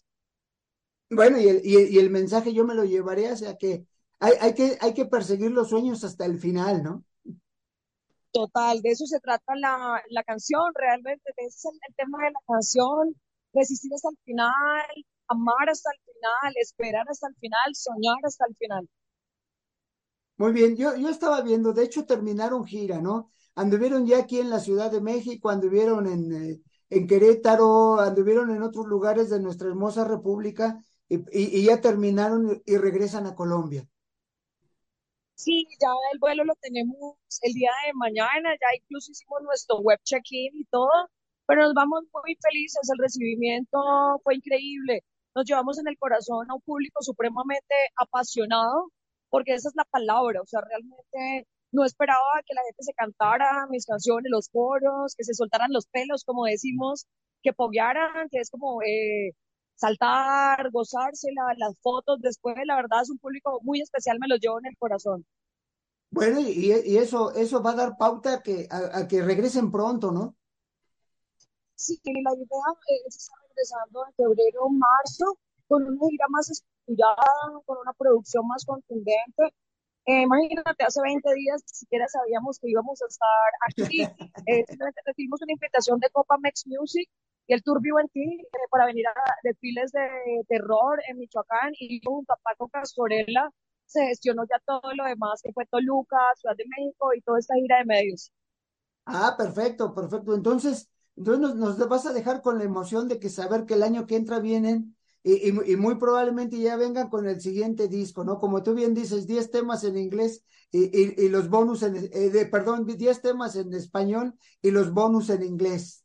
Bueno, 1.11 1.39
y 1.39 1.49
el, 1.49 1.61
y, 1.65 1.99
el 1.99 2.11
mensaje 2.11 2.55
yo 2.55 2.65
me 2.65 2.75
lo 2.75 2.85
llevaré 2.85 3.29
hacia 3.29 3.59
que 3.59 3.85
hay, 4.19 4.33
hay 4.41 4.55
que 4.55 4.79
hay 4.81 4.95
que 4.95 5.05
perseguir 5.05 5.51
los 5.51 5.69
sueños 5.69 6.05
hasta 6.05 6.25
el 6.25 6.39
final, 6.39 6.83
¿no? 6.83 7.05
Total, 8.33 8.81
de 8.81 8.91
eso 8.91 9.07
se 9.07 9.19
trata 9.19 9.55
la, 9.57 10.03
la 10.09 10.23
canción, 10.23 10.63
realmente, 10.75 11.31
ese 11.37 11.47
es 11.47 11.65
el, 11.89 11.95
tema 11.97 12.19
de 12.25 12.31
la 12.31 12.41
canción, 12.47 13.17
resistir 13.53 13.93
hasta 13.93 14.09
el 14.11 14.19
final, 14.25 15.05
amar 15.27 15.69
hasta 15.69 15.91
el 15.91 16.01
final, 16.15 16.55
esperar 16.57 17.07
hasta 17.09 17.27
el 17.29 17.35
final, 17.37 17.75
soñar 17.75 18.19
hasta 18.23 18.47
el 18.49 18.57
final. 18.57 18.89
Muy 20.41 20.53
bien, 20.53 20.75
yo, 20.75 20.97
yo 20.97 21.11
estaba 21.11 21.43
viendo, 21.43 21.75
de 21.75 21.85
hecho 21.85 22.07
terminaron 22.07 22.65
gira, 22.65 22.99
¿no? 22.99 23.31
Anduvieron 23.55 24.07
ya 24.07 24.21
aquí 24.21 24.39
en 24.39 24.49
la 24.49 24.59
Ciudad 24.59 24.91
de 24.91 25.03
México, 25.03 25.51
anduvieron 25.51 26.07
en, 26.07 26.33
eh, 26.33 26.61
en 26.89 27.07
Querétaro, 27.07 28.01
anduvieron 28.01 28.49
en 28.51 28.63
otros 28.63 28.87
lugares 28.87 29.29
de 29.29 29.39
nuestra 29.39 29.69
hermosa 29.69 30.07
república 30.07 30.83
y, 31.11 31.63
ya 31.63 31.83
terminaron 31.83 32.63
y 32.65 32.79
regresan 32.79 33.27
a 33.27 33.35
Colombia. 33.35 33.87
Sí, 35.35 35.67
ya 35.79 35.89
el 36.11 36.19
vuelo 36.19 36.45
lo 36.45 36.55
tenemos 36.63 37.17
el 37.43 37.53
día 37.53 37.73
de 37.87 37.93
mañana, 37.93 38.49
ya 38.55 38.69
incluso 38.81 39.13
hicimos 39.13 39.43
nuestro 39.43 39.81
web 39.81 39.99
check-in 40.05 40.53
y 40.55 40.65
todo, 40.71 41.11
pero 41.45 41.65
nos 41.65 41.75
vamos 41.75 42.05
muy 42.15 42.35
felices, 42.41 42.89
el 42.91 42.99
recibimiento 42.99 43.79
fue 44.25 44.37
increíble, 44.37 45.05
nos 45.35 45.45
llevamos 45.45 45.79
en 45.79 45.89
el 45.89 45.99
corazón 45.99 46.51
a 46.51 46.55
un 46.55 46.63
público 46.63 47.03
supremamente 47.03 47.75
apasionado, 47.97 48.91
porque 49.31 49.55
esa 49.55 49.69
es 49.69 49.75
la 49.77 49.85
palabra, 49.85 50.43
o 50.43 50.47
sea, 50.47 50.61
realmente 50.61 51.49
no 51.73 51.85
esperaba 51.85 52.43
que 52.47 52.55
la 52.55 52.63
gente 52.63 52.83
se 52.83 52.93
cantara 52.95 53.67
mis 53.71 53.87
canciones, 53.87 54.31
los 54.31 54.49
coros, 54.49 55.15
que 55.17 55.25
se 55.25 55.35
soltaran 55.35 55.73
los 55.73 55.87
pelos, 55.87 56.25
como 56.25 56.45
decimos, 56.45 57.07
que 57.43 57.53
poguearan, 57.53 58.29
que 58.29 58.39
es 58.41 58.51
como 58.51 58.83
eh, 58.83 59.33
saltar, 59.77 60.71
gozársela, 60.73 61.55
las 61.57 61.75
fotos 61.81 62.21
después, 62.21 62.57
la 62.67 62.77
verdad 62.77 63.03
es 63.03 63.11
un 63.11 63.19
público 63.19 63.61
muy 63.63 63.81
especial, 63.81 64.19
me 64.21 64.29
lo 64.29 64.37
llevo 64.37 64.59
en 64.59 64.67
el 64.67 64.77
corazón. 64.77 65.25
Bueno, 66.11 66.41
y, 66.41 66.73
y 66.85 66.97
eso, 66.99 67.33
eso 67.33 67.63
va 67.63 67.71
a 67.71 67.77
dar 67.77 67.97
pauta 67.97 68.35
a 68.35 68.43
que, 68.43 68.67
a, 68.71 69.07
que 69.07 69.23
regresen 69.23 69.71
pronto, 69.71 70.11
¿no? 70.11 70.37
Sí, 71.77 71.99
la 72.05 72.35
idea 72.35 73.07
es 73.07 73.17
estar 73.17 73.39
regresando 73.49 74.05
en 74.07 74.15
febrero 74.15 74.65
o 74.65 74.71
marzo 74.71 75.39
con 75.69 75.85
una 75.85 76.09
gira 76.11 76.27
más 76.29 76.51
estructurada, 76.87 77.63
con 77.67 77.79
una 77.79 77.93
producción 77.95 78.47
más 78.47 78.65
contundente. 78.65 79.55
Eh, 80.07 80.23
imagínate, 80.23 80.85
hace 80.85 81.01
20 81.03 81.35
días 81.35 81.63
ni 81.63 81.75
siquiera 81.75 82.07
sabíamos 82.09 82.59
que 82.59 82.71
íbamos 82.71 83.01
a 83.03 83.07
estar 83.07 83.51
aquí. 83.69 84.03
eh, 84.47 84.65
recibimos 85.07 85.43
una 85.43 85.53
invitación 85.53 85.99
de 86.01 86.11
Copa 86.11 86.37
Mex 86.39 86.67
Music 86.67 87.09
y 87.47 87.55
el 87.55 87.63
Tour 87.63 87.81
Vivo 87.81 88.01
en 88.01 88.09
Ti 88.09 88.41
eh, 88.41 88.69
para 88.71 88.87
venir 88.87 89.07
a 89.07 89.13
desfiles 89.43 89.93
de 89.93 90.09
terror 90.49 91.01
en 91.09 91.19
Michoacán 91.19 91.73
y 91.79 92.01
junto 92.05 92.33
a 92.33 92.37
Paco 92.43 92.69
Castorela 92.69 93.51
se 93.87 94.07
gestionó 94.07 94.45
ya 94.45 94.61
todo 94.65 94.95
lo 94.95 95.05
demás, 95.05 95.41
que 95.43 95.53
fue 95.53 95.67
Toluca, 95.67 96.17
Ciudad 96.37 96.57
de 96.57 96.65
México 96.77 97.13
y 97.15 97.21
toda 97.23 97.41
esta 97.41 97.55
gira 97.55 97.79
de 97.79 97.85
medios. 97.85 98.33
Ah, 99.05 99.35
perfecto, 99.37 99.93
perfecto. 99.93 100.35
Entonces, 100.35 100.89
entonces 101.17 101.57
nos, 101.57 101.89
vas 101.89 102.07
a 102.07 102.13
dejar 102.13 102.41
con 102.41 102.59
la 102.59 102.65
emoción 102.65 103.09
de 103.09 103.19
que 103.19 103.29
saber 103.29 103.67
que 103.67 103.75
el 103.75 103.83
año 103.83 104.07
que 104.07 104.17
entra 104.17 104.39
vienen 104.39 104.97
y, 105.23 105.49
y, 105.73 105.77
muy 105.77 105.97
probablemente 105.97 106.59
ya 106.59 106.77
vengan 106.77 107.11
con 107.11 107.29
el 107.29 107.41
siguiente 107.41 107.89
disco, 107.89 108.25
¿no? 108.25 108.41
Como 108.41 108.63
tú 108.63 108.75
bien 108.75 108.95
dices, 108.95 109.27
10 109.27 109.51
temas 109.51 109.85
en 109.85 109.99
inglés 109.99 110.45
y, 110.73 111.23
y 111.23 111.29
los 111.29 111.51
bonus 111.51 111.83
en, 111.83 111.97
eh, 111.97 112.31
de, 112.31 112.47
perdón, 112.47 112.87
10 112.87 113.21
temas 113.21 113.57
en 113.57 113.73
español 113.75 114.35
y 114.63 114.71
los 114.71 114.93
bonus 114.93 115.29
en 115.31 115.43
inglés. 115.43 116.05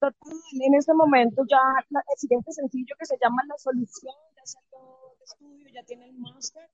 En 0.00 0.74
este 0.74 0.94
momento 0.94 1.42
ya 1.48 1.58
el 1.90 2.18
siguiente 2.18 2.52
sencillo 2.52 2.94
que 2.98 3.06
se 3.06 3.16
llama 3.20 3.42
La 3.48 3.58
Solución 3.58 4.14
ya 4.36 4.42
salió 4.44 5.14
estudio, 5.24 5.68
ya 5.72 5.82
tiene 5.84 6.08
el 6.08 6.18
máster. 6.18 6.68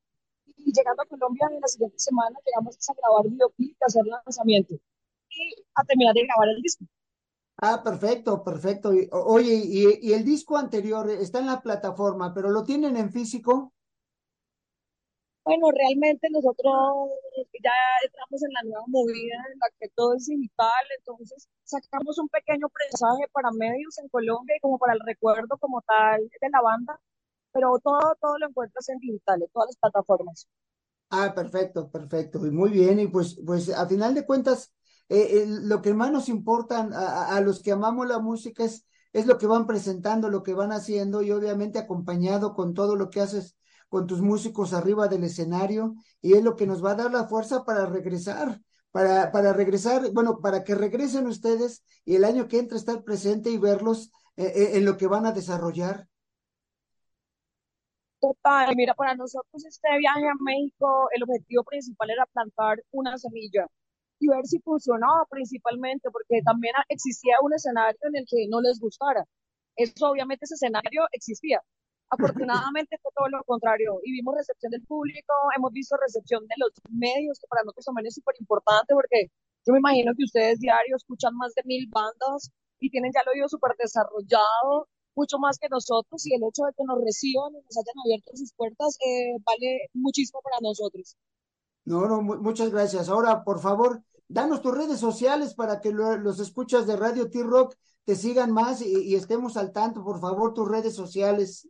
Y 0.46 0.72
llegando 0.72 1.02
a 1.02 1.06
Colombia 1.06 1.48
en 1.50 1.60
la 1.60 1.68
siguiente 1.68 1.98
semana 1.98 2.36
llegamos 2.44 2.76
a 2.88 2.94
grabar 2.94 3.24
videoclip, 3.30 3.76
a 3.82 3.86
hacer 3.86 4.04
lanzamiento 4.04 4.74
y 5.30 5.54
a 5.74 5.84
terminar 5.84 6.14
de 6.14 6.24
grabar 6.24 6.48
el 6.48 6.62
disco. 6.62 6.84
Ah, 7.56 7.82
perfecto, 7.82 8.42
perfecto. 8.42 8.90
Oye, 9.12 9.54
y, 9.54 10.08
y, 10.08 10.12
el 10.12 10.24
disco 10.24 10.56
anterior 10.56 11.08
está 11.10 11.38
en 11.38 11.46
la 11.46 11.60
plataforma, 11.62 12.34
pero 12.34 12.50
lo 12.50 12.64
tienen 12.64 12.96
en 12.96 13.10
físico? 13.10 13.72
Bueno, 15.44 15.66
realmente 15.70 16.28
nosotros 16.30 17.10
ya 17.62 17.72
estamos 18.02 18.42
en 18.42 18.52
la 18.54 18.62
nueva 18.64 18.84
movida 18.88 19.36
en 19.52 19.58
la 19.58 19.68
que 19.78 19.88
todo 19.94 20.14
es 20.14 20.26
digital, 20.26 20.84
entonces 20.98 21.48
sacamos 21.64 22.18
un 22.18 22.28
pequeño 22.28 22.66
mensaje 22.90 23.28
para 23.30 23.50
medios 23.50 23.98
en 23.98 24.08
Colombia 24.08 24.56
y 24.56 24.60
como 24.60 24.78
para 24.78 24.94
el 24.94 25.00
recuerdo 25.00 25.58
como 25.58 25.82
tal 25.82 26.22
de 26.22 26.48
la 26.50 26.62
banda, 26.62 26.98
pero 27.52 27.78
todo, 27.82 28.16
todo 28.22 28.38
lo 28.38 28.48
encuentras 28.48 28.88
en 28.88 28.98
digital, 28.98 29.42
en 29.42 29.48
todas 29.50 29.68
las 29.68 29.76
plataformas. 29.76 30.48
Ah, 31.10 31.32
perfecto, 31.34 31.90
perfecto. 31.90 32.46
Y 32.46 32.50
muy 32.50 32.70
bien, 32.70 32.98
y 32.98 33.06
pues, 33.08 33.38
pues 33.44 33.68
a 33.68 33.86
final 33.86 34.14
de 34.14 34.26
cuentas, 34.26 34.72
eh, 35.08 35.44
lo 35.46 35.82
que 35.82 35.94
más 35.94 36.10
nos 36.10 36.28
importa 36.28 36.88
a, 37.30 37.40
los 37.40 37.62
que 37.62 37.72
amamos 37.72 38.06
la 38.06 38.18
música 38.18 38.64
es, 38.64 38.86
es 39.12 39.26
lo 39.26 39.38
que 39.38 39.46
van 39.46 39.66
presentando, 39.66 40.30
lo 40.30 40.42
que 40.42 40.54
van 40.54 40.72
haciendo 40.72 41.22
y 41.22 41.30
obviamente 41.30 41.78
acompañado 41.78 42.54
con 42.54 42.74
todo 42.74 42.96
lo 42.96 43.10
que 43.10 43.20
haces 43.20 43.56
con 43.88 44.06
tus 44.06 44.20
músicos 44.22 44.72
arriba 44.72 45.06
del 45.08 45.24
escenario 45.24 45.94
y 46.20 46.34
es 46.34 46.42
lo 46.42 46.56
que 46.56 46.66
nos 46.66 46.84
va 46.84 46.92
a 46.92 46.96
dar 46.96 47.12
la 47.12 47.28
fuerza 47.28 47.64
para 47.64 47.86
regresar, 47.86 48.60
para, 48.90 49.30
para 49.30 49.52
regresar, 49.52 50.10
bueno, 50.12 50.40
para 50.40 50.64
que 50.64 50.74
regresen 50.74 51.26
ustedes 51.26 51.84
y 52.04 52.16
el 52.16 52.24
año 52.24 52.48
que 52.48 52.58
entra 52.58 52.76
estar 52.76 53.04
presente 53.04 53.50
y 53.50 53.58
verlos 53.58 54.10
eh, 54.36 54.52
eh, 54.52 54.70
en 54.78 54.84
lo 54.84 54.96
que 54.96 55.06
van 55.06 55.26
a 55.26 55.32
desarrollar. 55.32 56.08
Total, 58.20 58.74
mira, 58.74 58.94
para 58.94 59.14
nosotros 59.14 59.64
este 59.64 59.98
viaje 59.98 60.26
a 60.26 60.34
México, 60.40 61.08
el 61.14 61.22
objetivo 61.22 61.62
principal 61.62 62.10
era 62.10 62.26
plantar 62.26 62.82
una 62.90 63.16
semilla 63.18 63.68
y 64.24 64.28
ver 64.28 64.46
si 64.46 64.58
funcionaba 64.60 65.26
principalmente, 65.30 66.10
porque 66.10 66.40
también 66.44 66.74
existía 66.88 67.36
un 67.42 67.52
escenario 67.52 68.00
en 68.08 68.16
el 68.16 68.24
que 68.28 68.46
no 68.48 68.60
les 68.60 68.80
gustara. 68.80 69.24
Eso 69.76 70.10
obviamente 70.10 70.44
ese 70.44 70.54
escenario 70.54 71.02
existía. 71.12 71.60
Afortunadamente 72.10 72.96
fue 73.02 73.10
todo 73.14 73.28
lo 73.28 73.42
contrario 73.44 73.98
y 74.04 74.12
vimos 74.12 74.34
recepción 74.36 74.70
del 74.70 74.84
público, 74.86 75.32
hemos 75.56 75.72
visto 75.72 75.96
recepción 75.96 76.46
de 76.46 76.54
los 76.58 76.70
medios, 76.90 77.40
que 77.40 77.48
para 77.48 77.62
nosotros 77.64 77.84
también 77.86 78.06
es 78.06 78.14
súper 78.14 78.36
importante 78.38 78.94
porque 78.94 79.28
yo 79.66 79.72
me 79.72 79.80
imagino 79.80 80.12
que 80.16 80.24
ustedes 80.24 80.60
diario 80.60 80.96
escuchan 80.96 81.34
más 81.36 81.54
de 81.54 81.62
mil 81.64 81.88
bandas 81.90 82.50
y 82.78 82.90
tienen 82.90 83.10
ya 83.12 83.20
el 83.22 83.30
oído 83.34 83.48
súper 83.48 83.72
desarrollado 83.78 84.88
mucho 85.16 85.38
más 85.38 85.58
que 85.58 85.68
nosotros 85.68 86.26
y 86.26 86.34
el 86.34 86.42
hecho 86.42 86.64
de 86.64 86.72
que 86.76 86.84
nos 86.84 86.98
reciban 87.02 87.52
y 87.54 87.62
nos 87.62 87.76
hayan 87.78 87.98
abierto 88.04 88.30
sus 88.34 88.52
puertas 88.54 88.98
eh, 89.00 89.38
vale 89.44 89.88
muchísimo 89.94 90.40
para 90.42 90.58
nosotros. 90.60 91.16
No, 91.84 92.06
no, 92.08 92.22
muchas 92.22 92.70
gracias. 92.70 93.08
Ahora, 93.08 93.44
por 93.44 93.60
favor, 93.60 94.02
danos 94.28 94.62
tus 94.62 94.76
redes 94.76 94.98
sociales 94.98 95.54
para 95.54 95.80
que 95.80 95.92
los 95.92 96.40
escuchas 96.40 96.86
de 96.86 96.96
Radio 96.96 97.30
T-Rock 97.30 97.74
te 98.04 98.16
sigan 98.16 98.52
más 98.52 98.82
y, 98.82 99.14
estemos 99.14 99.56
al 99.56 99.72
tanto, 99.72 100.04
por 100.04 100.20
favor, 100.20 100.52
tus 100.52 100.68
redes 100.68 100.94
sociales. 100.94 101.68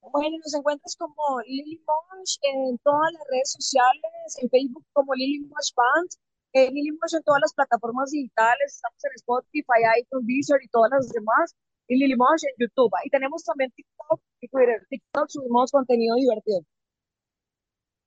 Bueno, 0.00 0.36
nos 0.38 0.54
encuentras 0.54 0.96
como 0.96 1.40
Lily 1.46 1.82
Mosh 1.86 2.36
en 2.42 2.78
todas 2.78 3.12
las 3.12 3.22
redes 3.30 3.52
sociales, 3.52 4.38
en 4.40 4.48
Facebook 4.48 4.84
como 4.92 5.14
Lily 5.14 5.40
Mosh 5.40 5.72
Band, 5.74 6.10
eh, 6.52 6.70
Lily 6.70 6.92
Mosh 6.92 7.14
en 7.16 7.22
todas 7.22 7.40
las 7.40 7.54
plataformas 7.54 8.10
digitales, 8.10 8.74
estamos 8.74 9.04
en 9.04 9.10
Spotify, 9.16 10.00
iTunes, 10.00 10.26
Deezer 10.26 10.62
y 10.62 10.68
todas 10.68 10.90
las 10.92 11.08
demás 11.08 11.54
y 11.88 11.98
Lily 11.98 12.16
Mosh 12.16 12.42
en 12.44 12.66
YouTube. 12.66 12.90
Y 13.04 13.10
tenemos 13.10 13.44
también 13.44 13.70
TikTok 13.72 14.20
y 14.40 14.48
Twitter. 14.48 14.86
TikTok 14.88 15.28
subimos 15.28 15.70
contenido 15.70 16.16
divertido. 16.16 16.60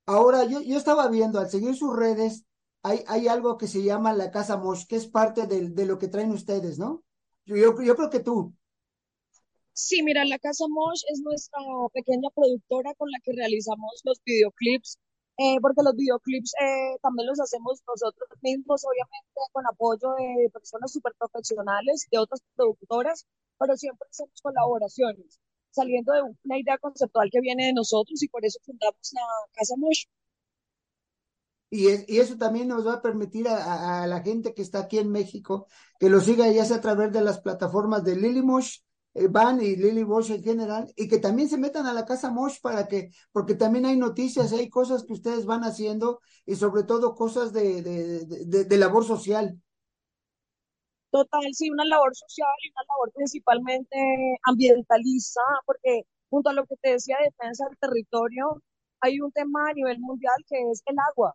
Ahora, 0.06 0.44
yo, 0.44 0.60
yo 0.60 0.76
estaba 0.76 1.08
viendo, 1.08 1.38
al 1.38 1.50
seguir 1.50 1.76
sus 1.76 1.94
redes, 1.96 2.44
hay, 2.82 3.28
algo 3.28 3.58
que 3.58 3.66
se 3.66 3.82
llama 3.82 4.12
la 4.12 4.30
Casa 4.30 4.56
Mosh, 4.56 4.86
que 4.86 4.96
es 4.96 5.06
parte 5.06 5.46
de, 5.46 5.86
lo 5.86 5.98
que 5.98 6.08
traen 6.08 6.32
ustedes, 6.32 6.78
¿no? 6.78 7.04
Yo, 7.44 7.74
creo 7.74 8.10
que 8.10 8.20
tú. 8.20 8.54
Sí, 9.72 10.02
mira, 10.02 10.24
la 10.24 10.38
Casa 10.38 10.64
Mosh 10.68 11.02
es 11.12 11.20
nuestra 11.20 11.60
pequeña 11.92 12.28
productora 12.34 12.94
con 12.94 13.10
la 13.10 13.18
que 13.22 13.32
realizamos 13.32 14.00
los 14.04 14.20
videoclips, 14.24 14.98
eh, 15.38 15.56
porque 15.60 15.82
los 15.82 15.94
videoclips 15.96 16.52
eh, 16.60 16.98
también 17.02 17.28
los 17.28 17.40
hacemos 17.40 17.82
nosotros 17.86 18.28
mismos, 18.42 18.84
obviamente 18.84 19.40
con 19.52 19.66
apoyo 19.66 20.14
de 20.18 20.50
personas 20.50 20.92
súper 20.92 21.12
profesionales, 21.18 22.06
de 22.10 22.18
otras 22.18 22.40
productoras, 22.54 23.26
pero 23.58 23.76
siempre 23.76 24.08
hacemos 24.10 24.40
colaboraciones, 24.42 25.40
saliendo 25.70 26.12
de 26.12 26.22
una 26.44 26.58
idea 26.58 26.78
conceptual 26.78 27.28
que 27.30 27.40
viene 27.40 27.66
de 27.66 27.72
nosotros 27.72 28.22
y 28.22 28.28
por 28.28 28.44
eso 28.44 28.58
fundamos 28.64 29.12
la 29.12 29.22
Casa 29.52 29.74
Mosh. 29.76 30.04
Y, 31.70 31.86
y, 32.12 32.18
eso 32.18 32.36
también 32.36 32.66
nos 32.66 32.84
va 32.84 32.94
a 32.94 33.02
permitir 33.02 33.48
a, 33.48 34.04
la 34.08 34.22
gente 34.22 34.54
que 34.54 34.62
está 34.62 34.80
aquí 34.80 34.98
en 34.98 35.10
México 35.10 35.68
que 36.00 36.10
lo 36.10 36.20
siga 36.20 36.50
ya 36.50 36.64
sea 36.64 36.78
a 36.78 36.80
través 36.80 37.12
de 37.12 37.22
las 37.22 37.40
plataformas 37.40 38.02
de 38.02 38.16
Lily 38.16 38.42
Mosh, 38.42 38.78
eh, 39.14 39.28
Van 39.28 39.60
y 39.60 39.76
Lily 39.76 40.04
Mosh 40.04 40.32
en 40.32 40.42
general, 40.42 40.92
y 40.96 41.06
que 41.08 41.18
también 41.18 41.48
se 41.48 41.58
metan 41.58 41.86
a 41.86 41.92
la 41.92 42.04
casa 42.04 42.30
Mosh 42.30 42.60
para 42.60 42.88
que, 42.88 43.10
porque 43.32 43.54
también 43.54 43.86
hay 43.86 43.96
noticias, 43.96 44.52
hay 44.52 44.68
cosas 44.68 45.04
que 45.04 45.12
ustedes 45.12 45.46
van 45.46 45.62
haciendo 45.62 46.20
y 46.44 46.56
sobre 46.56 46.82
todo 46.82 47.14
cosas 47.14 47.52
de, 47.52 47.82
de, 47.82 48.78
labor 48.78 49.04
social. 49.04 49.60
Total, 51.10 51.42
sí, 51.52 51.70
una 51.70 51.84
labor 51.84 52.14
social 52.16 52.48
y 52.64 52.70
una 52.70 52.82
labor 52.88 53.12
principalmente 53.14 53.96
ambientalista, 54.44 55.40
porque 55.66 56.02
junto 56.30 56.50
a 56.50 56.52
lo 56.52 56.64
que 56.66 56.76
te 56.76 56.90
decía 56.90 57.16
de 57.18 57.26
defensa 57.26 57.66
del 57.68 57.78
territorio, 57.78 58.62
hay 59.00 59.20
un 59.20 59.32
tema 59.32 59.70
a 59.70 59.74
nivel 59.74 59.98
mundial 60.00 60.34
que 60.48 60.56
es 60.70 60.82
el 60.86 60.96
agua. 61.10 61.34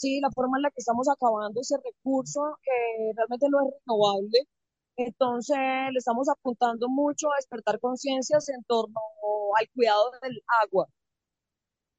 Sí, 0.00 0.18
la 0.20 0.30
forma 0.30 0.56
en 0.58 0.62
la 0.62 0.70
que 0.70 0.78
estamos 0.78 1.08
acabando 1.10 1.60
ese 1.60 1.76
recurso 1.76 2.56
que 2.62 3.12
realmente 3.14 3.46
no 3.50 3.60
es 3.60 3.74
renovable. 3.84 4.38
Entonces, 4.96 5.58
le 5.92 5.98
estamos 5.98 6.28
apuntando 6.28 6.88
mucho 6.88 7.30
a 7.32 7.36
despertar 7.36 7.78
conciencias 7.80 8.48
en 8.48 8.64
torno 8.64 8.98
al 9.58 9.68
cuidado 9.74 10.10
del 10.22 10.42
agua. 10.64 10.86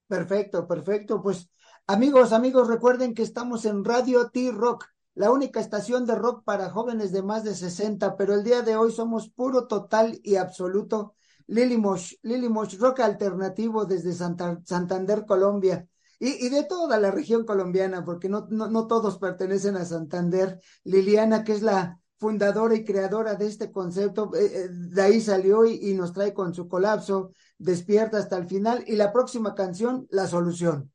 Perfecto, 0.07 0.67
perfecto. 0.67 1.21
Pues 1.21 1.47
amigos, 1.85 2.33
amigos, 2.33 2.67
recuerden 2.67 3.13
que 3.13 3.21
estamos 3.21 3.65
en 3.65 3.85
Radio 3.85 4.31
T-Rock 4.31 4.85
la 5.13 5.29
única 5.29 5.59
estación 5.59 6.05
de 6.07 6.15
rock 6.15 6.43
para 6.43 6.69
jóvenes 6.71 7.11
de 7.11 7.21
más 7.21 7.43
de 7.43 7.53
60, 7.53 8.17
pero 8.17 8.33
el 8.33 8.43
día 8.43 8.63
de 8.63 8.77
hoy 8.77 8.91
somos 8.91 9.29
puro, 9.29 9.67
total 9.67 10.19
y 10.23 10.37
absoluto 10.37 11.15
Lily 11.47 11.77
Mosh, 11.77 12.15
Lily 12.23 12.49
Mosh, 12.49 12.77
rock 12.79 13.01
alternativo 13.01 13.85
desde 13.85 14.13
Santander, 14.13 15.25
Colombia. 15.25 15.87
Y, 16.23 16.49
de 16.49 16.63
toda 16.65 16.99
la 16.99 17.09
región 17.09 17.45
colombiana, 17.47 18.05
porque 18.05 18.29
no, 18.29 18.45
no, 18.51 18.69
no 18.69 18.85
todos 18.85 19.17
pertenecen 19.17 19.75
a 19.75 19.85
Santander. 19.85 20.59
Liliana, 20.83 21.43
que 21.43 21.53
es 21.53 21.63
la 21.63 21.99
fundadora 22.19 22.75
y 22.75 22.85
creadora 22.85 23.33
de 23.33 23.47
este 23.47 23.71
concepto, 23.71 24.29
eh, 24.35 24.45
eh, 24.45 24.67
de 24.69 25.01
ahí 25.01 25.19
salió 25.19 25.65
y, 25.65 25.95
nos 25.95 26.13
trae 26.13 26.31
con 26.31 26.53
su 26.53 26.67
colapso, 26.67 27.31
despierta 27.57 28.19
hasta 28.19 28.37
el 28.37 28.45
final. 28.47 28.83
Y 28.85 28.97
la 28.97 29.11
próxima 29.11 29.55
canción, 29.55 30.05
La 30.11 30.27
Solución. 30.27 30.93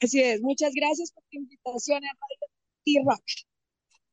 Así 0.00 0.18
es, 0.18 0.40
muchas 0.40 0.72
gracias 0.74 1.12
por 1.12 1.22
tu 1.24 1.36
invitación, 1.36 2.00
Radio 2.00 2.48
T-Rock. 2.86 3.53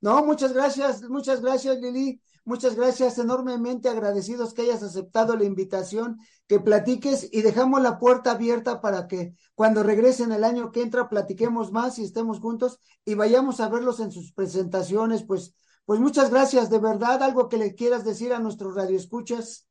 No, 0.02 0.26
muchas 0.26 0.54
gracias, 0.54 1.04
muchas 1.04 1.42
gracias, 1.42 1.78
Lili. 1.78 2.22
Muchas 2.44 2.76
gracias, 2.76 3.20
enormemente 3.20 3.88
agradecidos 3.88 4.56
que 4.56 4.64
hayas 4.64 4.82
aceptado 4.82 5.36
la 5.36 5.44
invitación, 5.44 6.20
que 6.48 6.60
platiques 6.60 7.30
y 7.32 7.44
dejamos 7.44 7.84
la 7.84 8.00
puerta 8.00 8.32
abierta 8.32 8.82
para 8.82 9.08
que 9.08 9.36
cuando 9.54 9.84
regresen 9.84 10.32
el 10.32 10.44
año 10.44 10.72
que 10.72 10.82
entra 10.82 11.08
platiquemos 11.08 11.72
más 11.72 12.00
y 12.00 12.04
estemos 12.04 12.40
juntos 12.40 12.80
y 13.06 13.14
vayamos 13.14 13.60
a 13.60 13.70
verlos 13.70 14.00
en 14.00 14.12
sus 14.12 14.34
presentaciones. 14.34 15.24
Pues, 15.24 15.56
pues 15.86 16.00
muchas 16.00 16.32
gracias, 16.32 16.72
de 16.72 16.80
verdad, 16.80 17.22
algo 17.22 17.48
que 17.48 17.58
le 17.58 17.76
quieras 17.76 18.04
decir 18.04 18.34
a 18.34 18.40
nuestros 18.40 18.74
radioescuchas. 18.74 19.68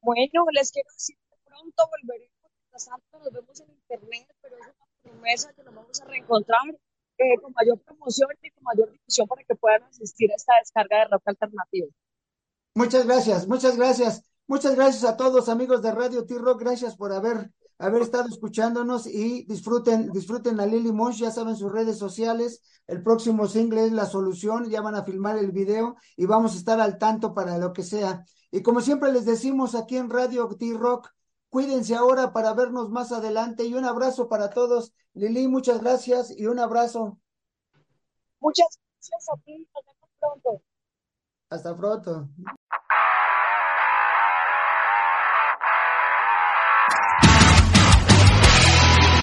Bueno, 0.00 0.44
les 0.52 0.70
quiero 0.70 0.88
decir 0.90 1.16
que 1.28 1.36
pronto 1.44 1.82
volveremos, 2.00 2.32
nos 3.12 3.32
vemos 3.32 3.60
en 3.60 3.70
internet, 3.70 4.34
pero 4.40 4.56
es 4.56 4.62
una 4.64 4.86
promesa 5.02 5.52
que 5.52 5.62
nos 5.64 5.74
vamos 5.74 6.00
a 6.00 6.04
reencontrar 6.06 6.62
eh, 7.18 7.36
con 7.40 7.52
mayor 7.52 7.80
promoción 7.80 8.30
y 8.42 8.50
con 8.50 8.64
mayor 8.64 8.90
difusión 8.90 9.26
para 9.28 9.42
que 9.44 9.54
puedan 9.54 9.82
asistir 9.84 10.30
a 10.30 10.34
esta 10.34 10.52
descarga 10.60 10.98
de 10.98 11.04
rock 11.10 11.22
alternativo. 11.26 11.88
Muchas 12.74 13.06
gracias, 13.06 13.46
muchas 13.46 13.76
gracias. 13.76 14.22
Muchas 14.46 14.74
gracias 14.74 15.04
a 15.04 15.16
todos 15.16 15.48
amigos 15.48 15.80
de 15.80 15.90
Radio 15.90 16.26
T-Rock, 16.26 16.60
gracias 16.60 16.96
por 16.96 17.12
haber, 17.14 17.50
haber 17.78 18.02
estado 18.02 18.28
escuchándonos 18.28 19.06
y 19.06 19.44
disfruten, 19.46 20.10
disfruten 20.12 20.60
a 20.60 20.66
Lily 20.66 20.92
Mosh, 20.92 21.20
ya 21.20 21.30
saben 21.30 21.56
sus 21.56 21.72
redes 21.72 21.96
sociales, 21.96 22.60
el 22.86 23.02
próximo 23.02 23.46
single 23.46 23.86
es 23.86 23.92
La 23.92 24.04
Solución, 24.04 24.68
ya 24.68 24.82
van 24.82 24.96
a 24.96 25.04
filmar 25.04 25.38
el 25.38 25.50
video 25.50 25.96
y 26.14 26.26
vamos 26.26 26.52
a 26.54 26.58
estar 26.58 26.78
al 26.78 26.98
tanto 26.98 27.32
para 27.32 27.56
lo 27.56 27.72
que 27.72 27.82
sea. 27.82 28.26
Y 28.50 28.60
como 28.60 28.82
siempre 28.82 29.10
les 29.12 29.24
decimos 29.24 29.74
aquí 29.74 29.96
en 29.96 30.10
Radio 30.10 30.46
T-Rock, 30.46 31.08
Cuídense 31.54 31.94
ahora 31.94 32.32
para 32.32 32.52
vernos 32.52 32.90
más 32.90 33.12
adelante 33.12 33.64
y 33.64 33.74
un 33.74 33.84
abrazo 33.84 34.28
para 34.28 34.50
todos. 34.50 34.92
Lili, 35.12 35.46
muchas 35.46 35.80
gracias 35.80 36.36
y 36.36 36.46
un 36.48 36.58
abrazo. 36.58 37.20
Muchas 38.40 38.66
gracias 38.96 39.28
a 39.28 39.36
ti. 39.44 39.68
Hasta 39.72 39.92
pronto. 40.18 40.62
Hasta 41.50 41.76
pronto. 41.76 42.28